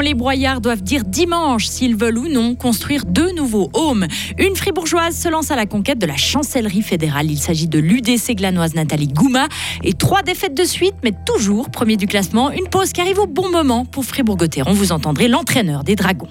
[0.00, 4.06] les broyards doivent dire dimanche s'ils veulent ou non construire deux nouveaux homes.
[4.38, 7.30] Une fribourgeoise se lance à la conquête de la chancellerie fédérale.
[7.30, 9.48] Il s'agit de l'UDC glanoise Nathalie Gouma.
[9.84, 12.50] Et trois défaites de suite, mais toujours premier du classement.
[12.50, 14.72] Une pause qui arrive au bon moment pour Fribourg-Gotteron.
[14.72, 16.28] Vous entendrez l'entraîneur des Dragons.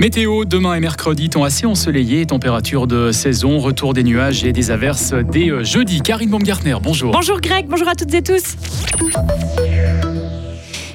[0.00, 4.72] Météo, demain et mercredi, temps assez ensoleillé, température de saison, retour des nuages et des
[4.72, 6.00] averses dès euh, jeudi.
[6.00, 7.12] Karine Baumgartner, bonjour.
[7.12, 8.56] Bonjour Greg, bonjour à toutes et tous.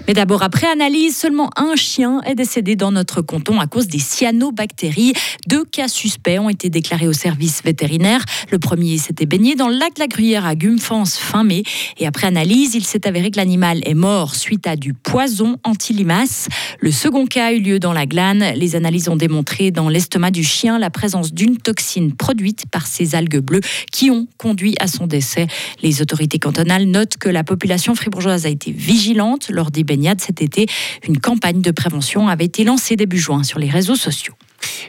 [0.08, 4.00] Mais d'abord, après analyse, seulement un chien est décédé dans notre canton à cause des
[4.00, 5.14] cyanobactéries.
[5.48, 8.24] Deux cas suspects ont été déclarés au service vétérinaire.
[8.52, 11.64] Le premier s'était baigné dans le lac de la Gruyère à Gumfans fin mai.
[11.98, 16.48] Et après analyse, il s'est avéré que l'animal est mort suite à du poison anti-limaces.
[16.80, 18.54] Le second cas a eu lieu dans la glane.
[18.56, 23.16] Les analyses ont démontré dans l'estomac du chien la présence d'une toxine produite par ces
[23.16, 23.62] algues bleues
[23.92, 25.48] qui ont conduit à son décès.
[25.84, 29.84] Les autorités cantonales notent que la population fribourgeoise a été vigilante lors des
[30.22, 30.68] cet été.
[31.08, 34.34] Une campagne de prévention avait été lancée début juin sur les réseaux sociaux.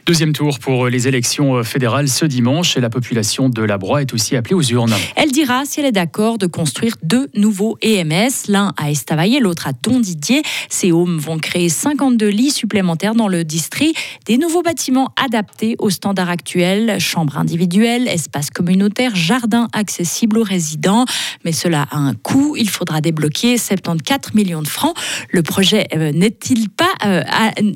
[0.05, 4.01] Deuxième tour pour les élections euh, fédérales ce dimanche et la population de la Broye
[4.01, 4.93] est aussi appelée aux urnes.
[5.15, 9.65] Elle dira si elle est d'accord de construire deux nouveaux EMS, l'un à Estavayer, l'autre
[9.67, 10.41] à Tondidier.
[10.69, 15.89] Ces homes vont créer 52 lits supplémentaires dans le district, des nouveaux bâtiments adaptés aux
[15.89, 21.05] standards actuels, chambres individuelles, espaces communautaires, jardins accessibles aux résidents.
[21.45, 24.95] Mais cela a un coût, il faudra débloquer 74 millions de francs.
[25.31, 27.23] Le projet euh, n'est-il pas euh,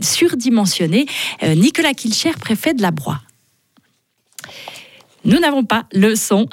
[0.01, 1.05] surdimensionné?
[1.41, 3.19] Nicolas Kilcher, préfet de la Broye.
[5.27, 6.47] Nous n'avons pas le son.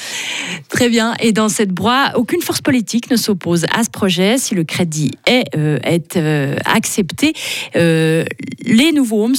[0.68, 1.14] Très bien.
[1.18, 4.36] Et dans cette broie, aucune force politique ne s'oppose à ce projet.
[4.36, 5.78] Si le crédit est, euh,
[6.16, 7.32] euh, accepté,
[7.74, 8.24] euh,
[8.64, 9.36] les nouveaux homes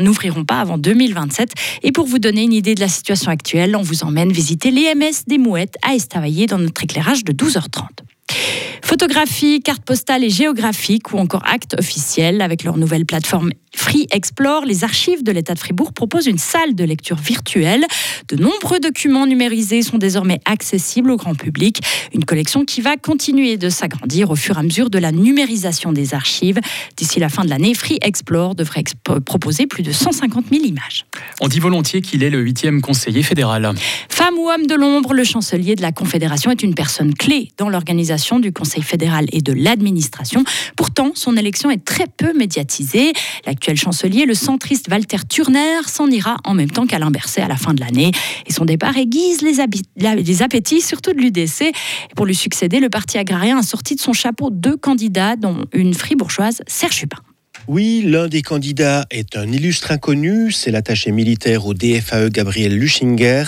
[0.00, 1.52] n'ouvriront pas avant 2027.
[1.84, 5.24] Et pour vous donner une idée de la situation actuelle, on vous emmène visiter l'EMS
[5.28, 7.84] des Mouettes à Estavayer dans notre éclairage de 12h30.
[8.86, 14.64] Photographie, carte postale et géographique ou encore acte officiel avec leur nouvelle plateforme Free Explore,
[14.64, 17.84] les archives de l'État de Fribourg proposent une salle de lecture virtuelle.
[18.28, 21.80] De nombreux documents numérisés sont désormais accessibles au grand public.
[22.14, 25.92] Une collection qui va continuer de s'agrandir au fur et à mesure de la numérisation
[25.92, 26.58] des archives.
[26.96, 28.84] D'ici la fin de l'année, Free Explore devrait
[29.24, 31.04] proposer plus de 150 000 images.
[31.40, 33.72] On dit volontiers qu'il est le huitième conseiller fédéral.
[34.08, 37.68] Femme ou homme de l'ombre, le chancelier de la Confédération est une personne clé dans
[37.68, 40.44] l'organisation du Conseil fédéral et de l'administration.
[40.76, 43.12] Pourtant, son élection est très peu médiatisée.
[43.46, 47.56] L'actuel chancelier, le centriste Walter Turner, s'en ira en même temps qu'Alain Berset à la
[47.56, 48.12] fin de l'année.
[48.46, 49.60] Et son départ aiguise les,
[50.42, 51.72] appétits, surtout de l'UDC.
[52.14, 55.94] Pour lui succéder, le parti agrarien a sorti de son chapeau deux candidats, dont une
[55.94, 57.25] fribourgeoise, Serge Hubin.
[57.68, 63.42] Oui, l'un des candidats est un illustre inconnu, c'est l'attaché militaire au DFAE Gabriel Luchinger.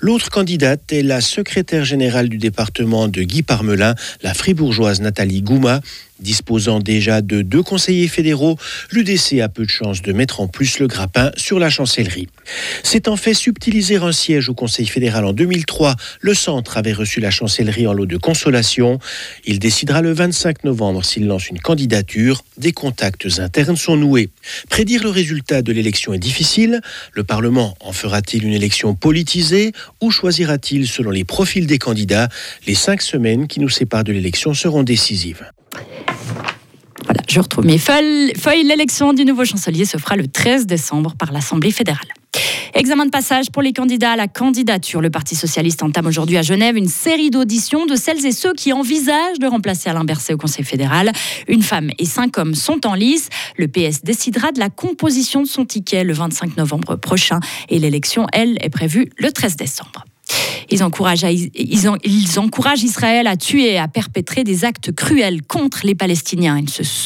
[0.00, 5.80] L'autre candidate est la secrétaire générale du département de Guy Parmelin, la fribourgeoise Nathalie Gouma.
[6.18, 8.56] Disposant déjà de deux conseillers fédéraux,
[8.90, 12.28] l'UDC a peu de chances de mettre en plus le grappin sur la chancellerie.
[12.82, 15.94] C'est en fait subtiliser un siège au Conseil fédéral en 2003.
[16.22, 18.98] Le centre avait reçu la chancellerie en lot de consolation.
[19.44, 22.42] Il décidera le 25 novembre s'il lance une candidature.
[22.56, 24.28] Des contacts internes sont noués.
[24.68, 26.80] Prédire le résultat de l'élection est difficile.
[27.12, 32.28] Le Parlement en fera-t-il une élection politisée ou choisira-t-il selon les profils des candidats?
[32.66, 35.50] Les cinq semaines qui nous séparent de l'élection seront décisives.
[37.04, 38.32] Voilà, je retrouve mes feuilles.
[38.64, 42.15] L'élection du nouveau chancelier se fera le 13 décembre par l'Assemblée fédérale.
[42.74, 45.00] Examen de passage pour les candidats à la candidature.
[45.00, 48.72] Le Parti socialiste entame aujourd'hui à Genève une série d'auditions de celles et ceux qui
[48.72, 51.12] envisagent de remplacer Alain Berset au Conseil fédéral.
[51.48, 53.28] Une femme et cinq hommes sont en lice.
[53.56, 58.26] Le PS décidera de la composition de son ticket le 25 novembre prochain et l'élection,
[58.32, 60.04] elle, est prévue le 13 décembre.
[60.70, 66.60] Ils encouragent, ils, Israël à tuer et à perpétrer des actes cruels contre les Palestiniens.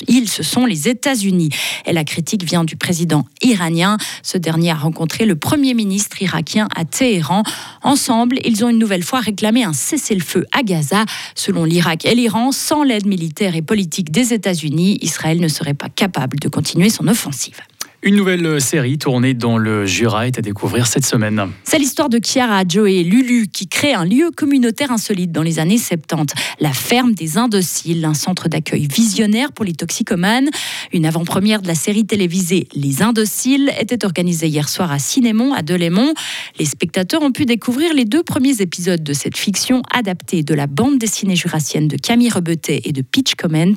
[0.09, 1.51] Ils, ce sont les États-Unis.
[1.87, 3.97] Et la critique vient du président iranien.
[4.23, 7.43] Ce dernier a rencontré le premier ministre irakien à Téhéran.
[7.83, 11.05] Ensemble, ils ont une nouvelle fois réclamé un cessez-le-feu à Gaza.
[11.35, 15.89] Selon l'Irak et l'Iran, sans l'aide militaire et politique des États-Unis, Israël ne serait pas
[15.89, 17.61] capable de continuer son offensive.
[18.03, 21.51] Une nouvelle série tournée dans le Jura est à découvrir cette semaine.
[21.65, 25.59] C'est l'histoire de Chiara, Joe et Lulu qui créent un lieu communautaire insolite dans les
[25.59, 30.49] années 70, la ferme des Indociles, un centre d'accueil visionnaire pour les toxicomanes.
[30.93, 35.63] Une avant-première de la série télévisée Les Indociles était organisée hier soir à Cinémon, à
[35.63, 36.15] Delémont.
[36.59, 40.67] Les spectateurs ont pu découvrir les deux premiers épisodes de cette fiction adaptée de la
[40.67, 43.77] bande dessinée jurassienne de Camille Rebetet et de Pitch Comment.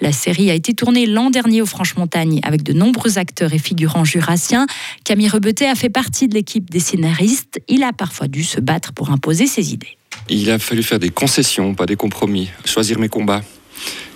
[0.00, 4.04] La série a été tournée l'an dernier au Franche-Montagne avec de nombreux acteurs et figurant
[4.04, 4.66] jurassien.
[5.04, 7.60] Camille Rebetet a fait partie de l'équipe des scénaristes.
[7.68, 9.98] Il a parfois dû se battre pour imposer ses idées.
[10.30, 13.42] Il a fallu faire des concessions, pas des compromis, choisir mes combats.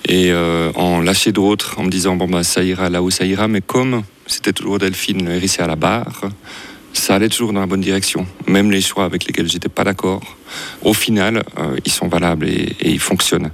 [0.08, 0.32] Et
[0.74, 3.60] en lâcher d'autres en me disant bon bah ça ira là où ça ira, mais
[3.60, 6.22] comme c'était toujours Delphine hérissé à la barre,
[6.92, 8.26] ça allait toujours dans la bonne direction.
[8.46, 10.22] Même les choix avec lesquels j'étais pas d'accord,
[10.82, 11.44] au final,
[11.84, 13.50] ils sont valables et, et ils fonctionnent.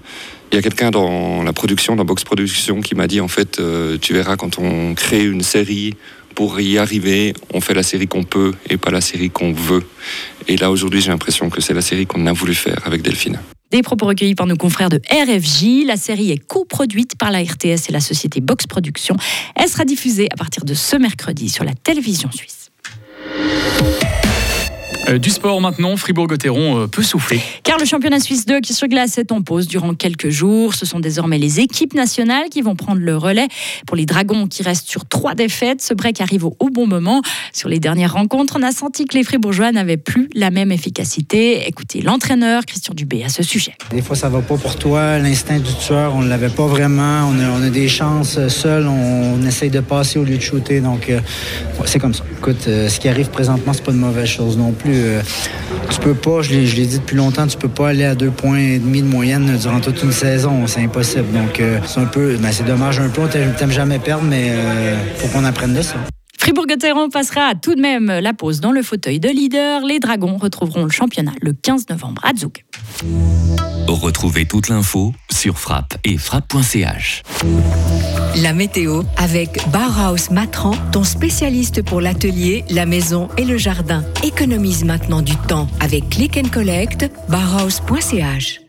[0.55, 3.59] Il y a quelqu'un dans la production, dans Box Production, qui m'a dit en fait,
[3.59, 5.97] euh, tu verras quand on crée une série,
[6.37, 9.83] pour y arriver, on fait la série qu'on peut et pas la série qu'on veut.
[10.47, 13.41] Et là aujourd'hui, j'ai l'impression que c'est la série qu'on a voulu faire avec Delphine.
[13.75, 15.85] Des propos recueillis par nos confrères de RFJ.
[15.85, 19.17] La série est coproduite par la RTS et la société Box Production.
[19.57, 22.71] Elle sera diffusée à partir de ce mercredi sur la télévision suisse.
[25.09, 27.41] Euh, du sport maintenant, Fribourg-Gotteron euh, peut souffler.
[27.79, 30.75] Le championnat suisse 2 qui sur glace est en pause durant quelques jours.
[30.75, 33.49] Ce sont désormais les équipes nationales qui vont prendre le relais.
[33.87, 37.21] Pour les Dragons qui restent sur trois défaites, ce break arrive au, bon moment.
[37.53, 41.67] Sur les dernières rencontres, on a senti que les Fribourgeois n'avaient plus la même efficacité.
[41.67, 43.75] Écoutez l'entraîneur Christian Dubé à ce sujet.
[43.91, 45.19] Des fois, ça va pas pour toi.
[45.19, 47.29] L'instinct du tueur, on ne l'avait pas vraiment.
[47.29, 48.87] On a, des chances seuls.
[48.87, 50.81] On, essaye de passer au lieu de shooter.
[50.81, 51.21] Donc, euh,
[51.85, 52.25] c'est comme ça.
[52.39, 54.95] Écoute, ce qui arrive présentement, c'est pas une mauvaise chose non plus.
[54.95, 55.21] Euh,
[55.89, 58.59] tu peux pas, je l'ai dit depuis longtemps, tu peux pas aller à deux points
[58.59, 60.67] et demi de moyenne durant toute une saison.
[60.67, 61.33] C'est impossible.
[61.33, 63.23] Donc, euh, c'est un peu, ben, c'est dommage un peu.
[63.23, 65.97] On t'aime jamais perdre, mais euh, faut qu'on apprenne de ça.
[66.45, 69.81] Fribourg-Gotteron passera tout de même la pause dans le fauteuil de leader.
[69.81, 72.63] Les Dragons retrouveront le championnat le 15 novembre à Zug.
[73.89, 77.23] Retrouvez toute l'info sur frappe et frappe.ch.
[78.43, 84.05] La météo avec Bauhaus Matran, ton spécialiste pour l'atelier, la maison et le jardin.
[84.23, 88.64] Économise maintenant du temps avec Click and Collect, bauhaus.ch.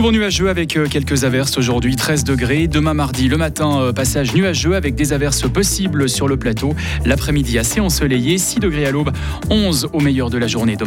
[0.00, 2.68] Souvent nuageux avec euh, quelques averses aujourd'hui, 13 degrés.
[2.68, 6.74] Demain mardi, le matin, euh, passage nuageux avec des averses possibles sur le plateau.
[7.04, 9.10] L'après-midi assez ensoleillé, 6 degrés à l'aube,
[9.50, 10.78] 11 au meilleur de la journée demain.